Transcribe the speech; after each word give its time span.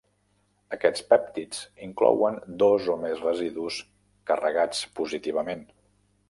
Aquests 0.77 1.01
pèptids 1.09 1.59
inclouen 1.87 2.39
dos 2.63 2.87
o 2.95 2.97
més 3.05 3.21
residus 3.27 3.79
carregats 4.33 4.83
positivament. 5.03 5.63